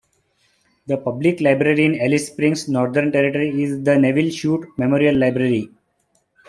The 0.87 0.97
public 0.97 1.41
library 1.41 1.85
in 1.85 2.01
Alice 2.01 2.25
Springs, 2.25 2.67
Northern 2.67 3.11
Territory 3.11 3.61
is 3.61 3.83
the 3.83 3.99
Nevil 3.99 4.31
Shute 4.31 4.67
Memorial 4.75 5.13
Library. 5.15 5.69